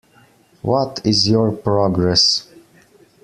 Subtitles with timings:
[0.63, 2.47] What is your progress?